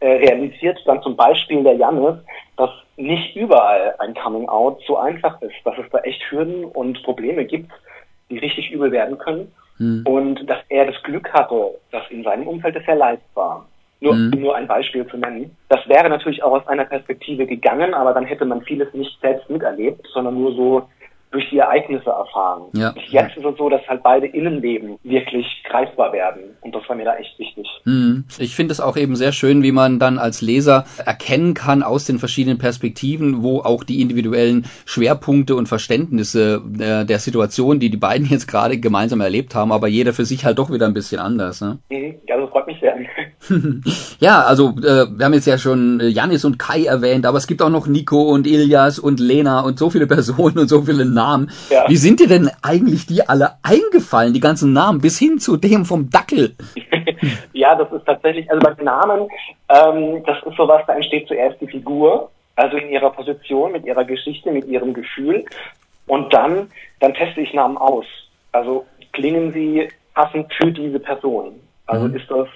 äh, 0.00 0.12
realisiert 0.12 0.78
dann 0.86 1.02
zum 1.02 1.14
Beispiel 1.14 1.62
der 1.62 1.74
Jannis, 1.74 2.16
dass 2.56 2.70
nicht 2.96 3.36
überall 3.36 3.94
ein 3.98 4.14
Coming-out 4.14 4.80
so 4.86 4.96
einfach 4.96 5.40
ist, 5.42 5.54
dass 5.64 5.76
es 5.78 5.90
da 5.90 5.98
echt 5.98 6.22
Hürden 6.30 6.64
und 6.64 7.02
Probleme 7.02 7.44
gibt, 7.44 7.70
die 8.30 8.38
richtig 8.38 8.70
übel 8.70 8.92
werden 8.92 9.18
können. 9.18 9.52
Mhm. 9.80 10.06
Und 10.06 10.48
dass 10.48 10.58
er 10.68 10.86
das 10.86 11.02
Glück 11.02 11.32
hatte, 11.32 11.74
dass 11.90 12.02
in 12.10 12.22
seinem 12.22 12.46
Umfeld 12.46 12.76
es 12.76 12.84
sehr 12.84 12.96
leicht 12.96 13.22
war. 13.34 13.66
Nur, 14.02 14.14
mhm. 14.14 14.30
nur 14.30 14.54
ein 14.54 14.66
Beispiel 14.66 15.06
zu 15.06 15.16
nennen. 15.16 15.56
Das 15.68 15.86
wäre 15.88 16.08
natürlich 16.08 16.42
auch 16.42 16.52
aus 16.52 16.68
einer 16.68 16.84
Perspektive 16.84 17.46
gegangen, 17.46 17.92
aber 17.92 18.14
dann 18.14 18.24
hätte 18.24 18.44
man 18.44 18.62
vieles 18.62 18.92
nicht 18.94 19.20
selbst 19.20 19.50
miterlebt, 19.50 20.06
sondern 20.12 20.34
nur 20.34 20.54
so 20.54 20.88
durch 21.30 21.48
die 21.50 21.58
Ereignisse 21.58 22.10
erfahren. 22.10 22.64
Ja. 22.72 22.92
Jetzt 23.08 23.36
ist 23.36 23.44
es 23.44 23.56
so, 23.56 23.68
dass 23.68 23.86
halt 23.86 24.02
beide 24.02 24.26
Innenleben 24.26 24.98
wirklich 25.04 25.46
greifbar 25.68 26.12
werden. 26.12 26.56
Und 26.60 26.74
das 26.74 26.88
war 26.88 26.96
mir 26.96 27.04
da 27.04 27.16
echt 27.16 27.38
wichtig. 27.38 27.66
Mhm. 27.84 28.24
Ich 28.38 28.56
finde 28.56 28.72
es 28.72 28.80
auch 28.80 28.96
eben 28.96 29.14
sehr 29.14 29.32
schön, 29.32 29.62
wie 29.62 29.72
man 29.72 29.98
dann 29.98 30.18
als 30.18 30.42
Leser 30.42 30.84
erkennen 31.04 31.54
kann 31.54 31.82
aus 31.82 32.04
den 32.04 32.18
verschiedenen 32.18 32.58
Perspektiven, 32.58 33.42
wo 33.42 33.60
auch 33.60 33.84
die 33.84 34.00
individuellen 34.00 34.66
Schwerpunkte 34.86 35.54
und 35.54 35.68
Verständnisse 35.68 36.62
äh, 36.78 37.04
der 37.04 37.18
Situation, 37.18 37.78
die 37.78 37.90
die 37.90 37.96
beiden 37.96 38.26
jetzt 38.26 38.48
gerade 38.48 38.78
gemeinsam 38.78 39.20
erlebt 39.20 39.54
haben, 39.54 39.72
aber 39.72 39.86
jeder 39.88 40.12
für 40.12 40.24
sich 40.24 40.44
halt 40.44 40.58
doch 40.58 40.72
wieder 40.72 40.86
ein 40.86 40.94
bisschen 40.94 41.20
anders. 41.20 41.60
Ne? 41.60 41.78
Mhm. 41.90 42.16
Ja, 42.26 42.38
das 42.38 42.50
freut 42.50 42.66
mich 42.66 42.80
sehr. 42.80 42.96
ja, 44.20 44.42
also 44.42 44.74
äh, 44.78 45.06
wir 45.16 45.24
haben 45.24 45.32
jetzt 45.32 45.46
ja 45.46 45.58
schon 45.58 46.00
Janis 46.00 46.44
und 46.44 46.58
Kai 46.58 46.84
erwähnt, 46.84 47.26
aber 47.26 47.38
es 47.38 47.46
gibt 47.46 47.62
auch 47.62 47.70
noch 47.70 47.86
Nico 47.86 48.22
und 48.22 48.46
Ilias 48.46 48.98
und 48.98 49.18
Lena 49.18 49.60
und 49.60 49.78
so 49.78 49.90
viele 49.90 50.06
Personen 50.08 50.58
und 50.58 50.68
so 50.68 50.82
viele 50.82 51.04
Namen. 51.04 51.50
Ja. 51.70 51.88
Wie 51.88 51.96
sind 51.96 52.20
dir 52.20 52.28
denn 52.28 52.50
eigentlich 52.62 53.06
die 53.06 53.26
alle 53.28 53.52
eingefallen, 53.62 54.34
die 54.34 54.40
ganzen 54.40 54.72
Namen, 54.72 55.00
bis 55.00 55.18
hin 55.18 55.38
zu 55.38 55.56
dem 55.56 55.84
vom 55.84 56.10
Dackel? 56.10 56.54
ja, 57.52 57.74
das 57.74 57.90
ist 57.92 58.04
tatsächlich, 58.04 58.50
also 58.50 58.60
bei 58.60 58.82
Namen, 58.82 59.28
ähm, 59.68 60.22
das 60.26 60.36
ist 60.44 60.56
sowas, 60.56 60.82
da 60.86 60.94
entsteht 60.94 61.26
zuerst 61.28 61.60
die 61.60 61.68
Figur, 61.68 62.30
also 62.56 62.76
in 62.76 62.90
ihrer 62.90 63.10
Position, 63.10 63.72
mit 63.72 63.84
ihrer 63.86 64.04
Geschichte, 64.04 64.50
mit 64.50 64.66
ihrem 64.66 64.92
Gefühl. 64.92 65.44
Und 66.06 66.32
dann, 66.34 66.68
dann 67.00 67.14
teste 67.14 67.40
ich 67.40 67.54
Namen 67.54 67.78
aus. 67.78 68.04
Also 68.52 68.84
klingen 69.12 69.52
sie 69.52 69.88
passend 70.14 70.52
für 70.54 70.70
diese 70.70 70.98
Person. 70.98 71.54
Also 71.86 72.08
mhm. 72.08 72.16
ist 72.16 72.30
das 72.30 72.48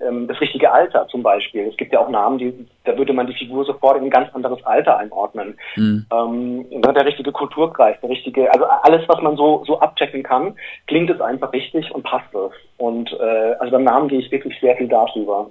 ähm, 0.00 0.26
das 0.28 0.40
richtige 0.40 0.72
Alter 0.72 1.06
zum 1.08 1.22
Beispiel. 1.22 1.68
Es 1.68 1.76
gibt 1.76 1.92
ja 1.92 2.00
auch 2.00 2.08
Namen, 2.08 2.38
die, 2.38 2.66
da 2.84 2.96
würde 2.96 3.12
man 3.12 3.26
die 3.26 3.34
Figur 3.34 3.64
sofort 3.64 3.98
in 3.98 4.04
ein 4.04 4.10
ganz 4.10 4.34
anderes 4.34 4.64
Alter 4.64 4.98
einordnen. 4.98 5.58
Mhm. 5.76 6.06
Ähm, 6.12 6.66
ne, 6.70 6.92
der 6.92 7.06
richtige 7.06 7.32
Kulturkreis, 7.32 7.96
der 8.00 8.10
richtige, 8.10 8.52
also 8.52 8.64
alles, 8.82 9.08
was 9.08 9.20
man 9.22 9.36
so, 9.36 9.64
so 9.66 9.80
abchecken 9.80 10.22
kann, 10.22 10.54
klingt 10.86 11.10
es 11.10 11.20
einfach 11.20 11.52
richtig 11.52 11.90
und 11.92 12.04
passt 12.04 12.34
es. 12.34 12.52
Und 12.76 13.12
äh, 13.12 13.54
also 13.58 13.72
beim 13.72 13.84
Namen 13.84 14.08
gehe 14.08 14.20
ich 14.20 14.30
wirklich 14.30 14.58
sehr 14.60 14.76
viel 14.76 14.88
darüber. 14.88 15.50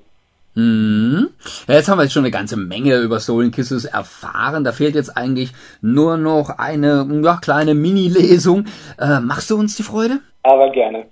Mhm. 0.57 1.29
Ja, 1.67 1.75
jetzt 1.75 1.87
haben 1.87 1.99
wir 1.99 2.03
jetzt 2.03 2.13
schon 2.13 2.23
eine 2.23 2.31
ganze 2.31 2.57
Menge 2.57 2.97
über 2.97 3.19
Stolen 3.19 3.51
Kisses 3.51 3.85
erfahren. 3.85 4.63
Da 4.63 4.71
fehlt 4.71 4.95
jetzt 4.95 5.15
eigentlich 5.15 5.51
nur 5.81 6.17
noch 6.17 6.57
eine 6.57 7.07
ja, 7.23 7.37
kleine 7.39 7.75
Mini-Lesung. 7.75 8.65
Äh, 8.99 9.19
machst 9.19 9.51
du 9.51 9.57
uns 9.59 9.75
die 9.75 9.83
Freude? 9.83 10.19
Aber 10.41 10.71
gerne. 10.71 11.05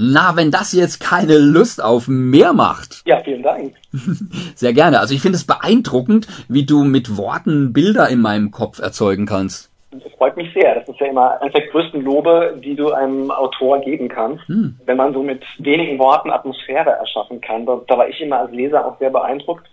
Na, 0.00 0.36
wenn 0.36 0.52
das 0.52 0.72
jetzt 0.74 1.00
keine 1.00 1.38
Lust 1.38 1.82
auf 1.82 2.06
mehr 2.06 2.52
macht. 2.52 3.02
Ja, 3.04 3.20
vielen 3.24 3.42
Dank. 3.42 3.74
Sehr 4.54 4.72
gerne. 4.72 5.00
Also 5.00 5.12
ich 5.12 5.20
finde 5.20 5.34
es 5.34 5.44
beeindruckend, 5.44 6.28
wie 6.48 6.64
du 6.64 6.84
mit 6.84 7.16
Worten 7.16 7.72
Bilder 7.72 8.08
in 8.08 8.20
meinem 8.20 8.52
Kopf 8.52 8.78
erzeugen 8.78 9.26
kannst. 9.26 9.72
Das 9.90 10.12
freut 10.12 10.36
mich 10.36 10.52
sehr. 10.54 10.76
Das 10.76 10.88
ist 10.88 11.00
ja 11.00 11.06
immer 11.06 11.40
eines 11.40 11.52
der 11.52 11.66
größten 11.66 12.00
Lobe, 12.02 12.60
die 12.62 12.76
du 12.76 12.92
einem 12.92 13.32
Autor 13.32 13.80
geben 13.80 14.08
kannst. 14.08 14.46
Hm. 14.46 14.78
Wenn 14.86 14.96
man 14.96 15.12
so 15.14 15.22
mit 15.24 15.42
wenigen 15.58 15.98
Worten 15.98 16.30
Atmosphäre 16.30 16.90
erschaffen 16.90 17.40
kann. 17.40 17.66
Da, 17.66 17.80
da 17.88 17.98
war 17.98 18.08
ich 18.08 18.20
immer 18.20 18.38
als 18.38 18.52
Leser 18.52 18.86
auch 18.86 18.98
sehr 19.00 19.10
beeindruckt. 19.10 19.66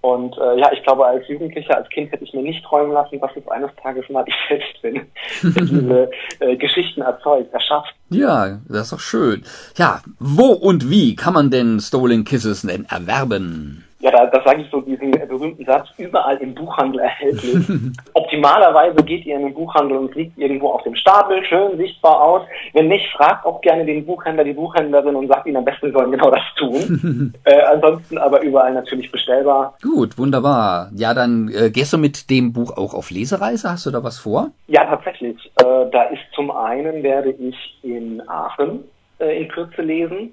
Und 0.00 0.36
äh, 0.38 0.60
ja, 0.60 0.70
ich 0.72 0.82
glaube, 0.84 1.04
als 1.06 1.26
Jugendlicher, 1.26 1.76
als 1.76 1.88
Kind 1.88 2.12
hätte 2.12 2.22
ich 2.22 2.32
mir 2.32 2.42
nicht 2.42 2.64
träumen 2.64 2.92
lassen, 2.92 3.20
was 3.20 3.32
es 3.34 3.46
eines 3.48 3.70
Tages 3.82 4.08
mal 4.08 4.24
ich 4.28 4.34
selbst 4.48 4.80
bin, 4.80 5.06
der 5.42 5.64
diese 5.64 6.10
äh, 6.40 6.56
Geschichten 6.56 7.00
erzeugt, 7.00 7.52
erschafft. 7.52 7.94
Ja, 8.10 8.60
das 8.68 8.82
ist 8.82 8.92
doch 8.92 9.00
schön. 9.00 9.42
Ja, 9.76 10.00
wo 10.20 10.52
und 10.52 10.88
wie 10.88 11.16
kann 11.16 11.34
man 11.34 11.50
denn 11.50 11.80
Stolen 11.80 12.24
Kisses 12.24 12.62
denn 12.62 12.86
erwerben? 12.88 13.87
Ja, 14.00 14.12
da, 14.12 14.26
da 14.26 14.40
sage 14.44 14.62
ich 14.62 14.70
so 14.70 14.80
diesen 14.80 15.10
berühmten 15.10 15.64
Satz, 15.64 15.88
überall 15.98 16.36
im 16.36 16.54
Buchhandel 16.54 17.00
erhältlich. 17.00 17.68
Optimalerweise 18.14 19.02
geht 19.02 19.26
ihr 19.26 19.36
in 19.36 19.46
den 19.46 19.54
Buchhandel 19.54 19.98
und 19.98 20.14
liegt 20.14 20.38
irgendwo 20.38 20.68
auf 20.68 20.84
dem 20.84 20.94
Stapel, 20.94 21.44
schön 21.44 21.76
sichtbar 21.76 22.22
aus. 22.22 22.42
Wenn 22.74 22.86
nicht, 22.86 23.08
fragt 23.16 23.44
auch 23.44 23.60
gerne 23.60 23.84
den 23.84 24.06
Buchhändler, 24.06 24.44
die 24.44 24.52
Buchhändlerin 24.52 25.16
und 25.16 25.26
sagt 25.26 25.46
ihnen 25.46 25.56
am 25.56 25.64
besten, 25.64 25.86
sie 25.86 25.92
sollen 25.92 26.12
genau 26.12 26.30
das 26.30 26.42
tun. 26.56 27.34
äh, 27.44 27.60
ansonsten 27.62 28.18
aber 28.18 28.40
überall 28.42 28.72
natürlich 28.72 29.10
bestellbar. 29.10 29.76
Gut, 29.82 30.16
wunderbar. 30.16 30.90
Ja, 30.94 31.12
dann 31.12 31.50
äh, 31.52 31.70
gehst 31.70 31.92
du 31.92 31.98
mit 31.98 32.30
dem 32.30 32.52
Buch 32.52 32.76
auch 32.76 32.94
auf 32.94 33.10
Lesereise? 33.10 33.68
Hast 33.70 33.86
du 33.86 33.90
da 33.90 34.04
was 34.04 34.18
vor? 34.20 34.50
Ja, 34.68 34.84
tatsächlich. 34.84 35.50
Äh, 35.56 35.90
da 35.90 36.04
ist 36.04 36.22
zum 36.36 36.52
einen 36.52 37.02
werde 37.02 37.30
ich 37.30 37.56
in 37.82 38.22
Aachen 38.28 38.84
äh, 39.18 39.42
in 39.42 39.48
Kürze 39.48 39.82
lesen 39.82 40.32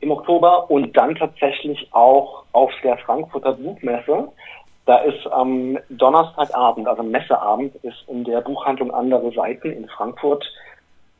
im 0.00 0.10
Oktober 0.10 0.70
und 0.70 0.96
dann 0.96 1.14
tatsächlich 1.14 1.88
auch 1.92 2.44
auf 2.52 2.72
der 2.82 2.98
Frankfurter 2.98 3.52
Buchmesse. 3.52 4.28
Da 4.86 4.98
ist 4.98 5.26
am 5.30 5.78
Donnerstagabend, 5.88 6.88
also 6.88 7.02
Messeabend, 7.02 7.74
ist 7.82 8.02
in 8.08 8.24
der 8.24 8.40
Buchhandlung 8.40 8.92
Andere 8.92 9.30
Seiten 9.32 9.70
in 9.70 9.88
Frankfurt 9.88 10.44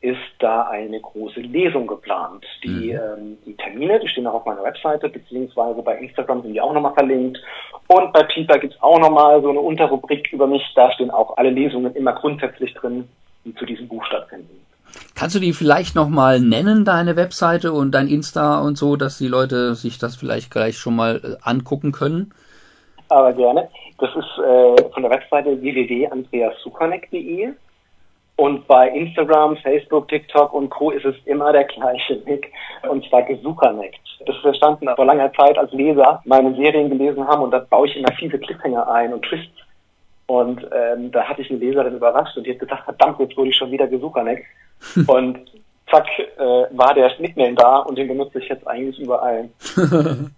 ist 0.01 0.17
da 0.39 0.63
eine 0.63 0.99
große 0.99 1.41
Lesung 1.41 1.85
geplant. 1.85 2.43
Die, 2.63 2.91
mhm. 2.91 2.99
ähm, 2.99 3.37
die 3.45 3.55
Termine, 3.55 3.99
die 3.99 4.07
stehen 4.07 4.25
auch 4.25 4.33
auf 4.33 4.45
meiner 4.45 4.63
Webseite, 4.63 5.09
beziehungsweise 5.09 5.81
bei 5.83 5.95
Instagram 5.97 6.41
sind 6.41 6.53
die 6.53 6.61
auch 6.61 6.73
nochmal 6.73 6.95
verlinkt. 6.95 7.39
Und 7.87 8.11
bei 8.11 8.23
Piper 8.23 8.57
gibt's 8.57 8.81
auch 8.81 8.99
nochmal 8.99 9.41
so 9.41 9.49
eine 9.49 9.59
Unterrubrik 9.59 10.33
über 10.33 10.47
mich. 10.47 10.63
Da 10.75 10.91
stehen 10.91 11.11
auch 11.11 11.37
alle 11.37 11.51
Lesungen 11.51 11.95
immer 11.95 12.13
grundsätzlich 12.13 12.73
drin, 12.73 13.07
die 13.45 13.53
zu 13.53 13.65
diesem 13.65 13.87
Buch 13.87 14.03
stattfinden. 14.05 14.65
Kannst 15.15 15.35
du 15.35 15.39
die 15.39 15.53
vielleicht 15.53 15.95
nochmal 15.95 16.39
nennen, 16.39 16.83
deine 16.85 17.15
Webseite 17.15 17.73
und 17.73 17.91
dein 17.91 18.07
Insta 18.07 18.59
und 18.61 18.77
so, 18.77 18.95
dass 18.95 19.17
die 19.17 19.27
Leute 19.27 19.75
sich 19.75 19.99
das 19.99 20.15
vielleicht 20.15 20.51
gleich 20.51 20.77
schon 20.77 20.95
mal 20.95 21.21
äh, 21.23 21.35
angucken 21.43 21.91
können? 21.91 22.33
Aber 23.09 23.33
gerne. 23.33 23.69
Das 23.99 24.09
ist 24.15 24.39
äh, 24.39 24.89
von 24.93 25.03
der 25.03 25.11
Webseite 25.11 25.61
www.andreassukanek.de 25.61 27.53
und 28.37 28.67
bei 28.67 28.89
Instagram, 28.89 29.57
Facebook, 29.57 30.07
TikTok 30.07 30.53
und 30.53 30.69
Co. 30.69 30.89
ist 30.89 31.05
es 31.05 31.15
immer 31.25 31.51
der 31.51 31.65
gleiche 31.65 32.15
Nick 32.25 32.51
und 32.89 33.07
zwar 33.07 33.21
Gesuckerneck. 33.21 33.93
Das 34.25 34.35
ist 34.35 34.45
entstanden 34.45 34.89
vor 34.95 35.05
langer 35.05 35.31
Zeit 35.33 35.57
als 35.57 35.71
Leser 35.71 36.21
meine 36.25 36.55
Serien 36.55 36.89
gelesen 36.89 37.27
haben 37.27 37.43
und 37.43 37.51
da 37.51 37.59
baue 37.59 37.87
ich 37.87 37.95
immer 37.95 38.11
viele 38.17 38.39
Cliffhanger 38.39 38.89
ein 38.91 39.13
und 39.13 39.23
Twists 39.23 39.61
und 40.25 40.65
ähm, 40.73 41.11
da 41.11 41.23
hatte 41.25 41.41
ich 41.41 41.51
eine 41.51 41.59
Leserin 41.59 41.95
überrascht 41.95 42.37
und 42.37 42.47
die 42.47 42.51
hat 42.51 42.59
gesagt, 42.59 42.85
verdammt, 42.85 43.19
jetzt 43.19 43.35
wurde 43.35 43.49
ich 43.49 43.55
schon 43.55 43.69
wieder 43.69 43.85
Gesucherneck. 43.85 44.45
Und 45.07 45.51
zack, 45.91 46.07
äh, 46.17 46.41
war 46.41 46.93
der 46.93 47.11
Nickname 47.19 47.55
da 47.55 47.79
und 47.79 47.97
den 47.97 48.07
benutze 48.07 48.39
ich 48.39 48.47
jetzt 48.47 48.65
eigentlich 48.67 48.99
überall. 48.99 49.49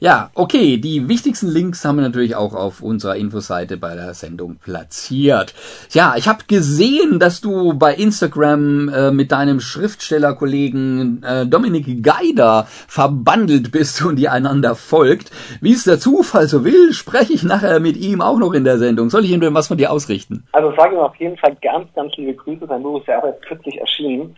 ja, 0.00 0.30
okay, 0.34 0.78
die 0.78 1.08
wichtigsten 1.08 1.48
Links 1.48 1.84
haben 1.84 1.96
wir 1.96 2.02
natürlich 2.02 2.34
auch 2.34 2.54
auf 2.54 2.82
unserer 2.82 3.16
Infoseite 3.16 3.76
bei 3.76 3.94
der 3.94 4.14
Sendung 4.14 4.56
platziert. 4.56 5.54
Ja, 5.90 6.14
ich 6.16 6.26
habe 6.26 6.44
gesehen, 6.48 7.18
dass 7.18 7.40
du 7.40 7.74
bei 7.74 7.94
Instagram 7.94 8.88
äh, 8.88 9.10
mit 9.10 9.30
deinem 9.32 9.60
Schriftstellerkollegen 9.60 11.22
äh, 11.22 11.46
Dominik 11.46 12.02
Geider 12.02 12.66
verbandelt 12.88 13.70
bist 13.70 14.04
und 14.04 14.18
ihr 14.18 14.32
einander 14.32 14.74
folgt. 14.74 15.30
Wie 15.60 15.72
es 15.72 15.84
der 15.84 15.98
Zufall 15.98 16.46
so 16.48 16.64
will, 16.64 16.92
spreche 16.92 17.32
ich 17.32 17.42
nachher 17.42 17.80
mit 17.80 17.96
ihm 17.96 18.20
auch 18.22 18.38
noch 18.38 18.54
in 18.54 18.64
der 18.64 18.78
Sendung. 18.78 19.10
Soll 19.10 19.24
ich 19.24 19.30
ihm 19.30 19.40
denn 19.40 19.54
was 19.54 19.68
von 19.68 19.76
dir 19.76 19.92
ausrichten? 19.92 20.46
Also 20.52 20.72
sage 20.76 20.94
ihm 20.94 21.00
auf 21.00 21.16
jeden 21.16 21.36
Fall 21.36 21.56
ganz, 21.60 21.92
ganz 21.94 22.16
liebe 22.16 22.34
Grüße. 22.34 22.66
Sein 22.66 22.82
Buch 22.82 23.00
ist 23.00 23.08
ja 23.08 23.20
auch 23.20 23.24
erst 23.24 23.42
kürzlich 23.42 23.78
erschienen 23.78 24.34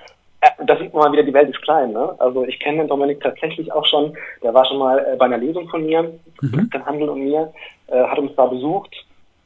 da 0.64 0.76
sieht 0.76 0.92
man 0.92 1.04
mal 1.04 1.12
wieder, 1.12 1.22
die 1.22 1.34
Welt 1.34 1.50
ist 1.50 1.62
klein. 1.62 1.92
Ne? 1.92 2.14
Also 2.18 2.44
ich 2.44 2.58
kenne 2.60 2.78
den 2.78 2.88
Dominik 2.88 3.20
tatsächlich 3.20 3.72
auch 3.72 3.86
schon. 3.86 4.16
Der 4.42 4.54
war 4.54 4.64
schon 4.64 4.78
mal 4.78 4.98
äh, 4.98 5.16
bei 5.16 5.26
einer 5.26 5.38
Lesung 5.38 5.68
von 5.68 5.84
mir, 5.84 6.12
mhm. 6.40 6.70
Handel 6.84 7.08
und 7.08 7.24
mir, 7.24 7.52
äh, 7.88 8.02
hat 8.04 8.18
uns 8.18 8.34
da 8.36 8.46
besucht. 8.46 8.94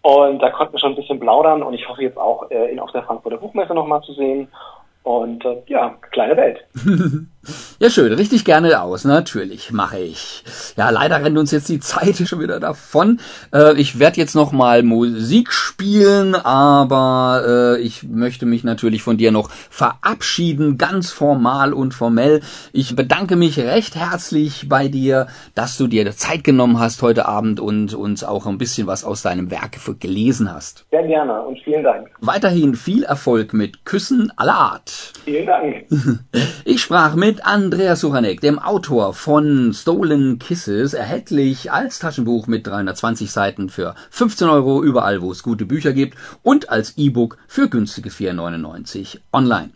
Und 0.03 0.41
da 0.41 0.51
konnten 0.51 0.75
wir 0.75 0.79
schon 0.79 0.93
ein 0.93 0.97
bisschen 0.97 1.21
plaudern 1.21 1.63
und 1.63 1.75
ich 1.75 1.89
hoffe 1.89 2.03
jetzt 2.03 2.17
auch, 2.17 2.51
äh, 2.51 2.73
ihn 2.73 2.79
auf 2.79 2.93
der 2.93 3.03
Frankfurter 3.03 3.37
Buchmesse 3.37 3.75
nochmal 3.75 4.01
zu 4.03 4.13
sehen. 4.13 4.49
Und 5.03 5.45
äh, 5.45 5.63
ja, 5.67 5.97
kleine 6.11 6.37
Welt. 6.37 6.59
ja, 7.79 7.89
schön, 7.89 8.13
richtig 8.13 8.45
gerne 8.45 8.83
aus, 8.83 9.05
natürlich, 9.05 9.73
mache 9.73 10.01
ich. 10.01 10.45
Ja, 10.77 10.91
leider 10.91 11.25
rennt 11.25 11.39
uns 11.39 11.51
jetzt 11.51 11.69
die 11.71 11.81
Zeit 11.81 12.17
schon 12.17 12.41
wieder 12.41 12.61
davon. 12.61 13.19
Äh, 13.53 13.81
ich 13.81 13.99
werde 13.99 14.19
jetzt 14.19 14.35
noch 14.35 14.53
mal 14.53 14.83
Musik 14.83 15.51
spielen, 15.53 16.35
aber 16.35 17.77
äh, 17.79 17.81
ich 17.81 18.03
möchte 18.03 18.45
mich 18.45 18.65
natürlich 18.65 19.03
von 19.03 19.17
dir 19.17 19.33
noch 19.33 19.51
verabschieden, 19.51 20.77
ganz 20.77 21.11
formal 21.11 21.73
und 21.73 21.95
formell. 21.95 22.41
Ich 22.73 22.95
bedanke 22.95 23.37
mich 23.37 23.59
recht 23.59 23.97
herzlich 23.97 24.69
bei 24.69 24.89
dir, 24.89 25.29
dass 25.55 25.79
du 25.79 25.87
dir 25.87 26.11
Zeit 26.13 26.45
genommen 26.45 26.79
hast 26.79 27.01
heute 27.03 27.27
Abend 27.27 27.61
und 27.61 27.95
uns 27.95 28.25
auch 28.25 28.47
ein 28.47 28.59
bisschen 28.59 28.87
was 28.87 29.05
aus 29.05 29.23
deinem 29.23 29.51
Werk 29.51 29.79
gelesen 30.01 30.53
hast. 30.53 30.87
Sehr 30.91 31.07
gerne 31.07 31.43
und 31.43 31.59
vielen 31.61 31.85
Dank. 31.85 32.11
Weiterhin 32.21 32.75
viel 32.75 33.05
Erfolg 33.05 33.53
mit 33.53 33.85
Küssen 33.85 34.33
aller 34.37 34.55
Art. 34.55 34.88
Vielen 35.25 35.47
Dank. 35.47 35.87
Ich 36.65 36.83
sprach 36.83 37.15
mit 37.15 37.47
Andreas 37.47 38.01
Suchanek, 38.01 38.43
dem 38.43 38.59
Autor 38.59 39.15
von 39.15 39.73
Stolen 39.73 40.39
Kisses, 40.39 40.93
erhältlich 40.93 41.73
als 41.73 41.99
Taschenbuch 41.99 42.47
mit 42.47 42.67
320 42.67 43.31
Seiten 43.31 43.71
für 43.71 43.95
15 44.11 44.49
Euro 44.49 44.83
überall, 44.83 45.23
wo 45.23 45.33
es 45.33 45.43
gute 45.43 45.65
Bücher 45.65 45.95
gibt 45.95 46.19
und 46.43 46.69
als 46.69 46.99
E-Book 46.99 47.39
für 47.49 47.69
günstige 47.69 48.11
4,99 48.11 49.19
online. 49.33 49.71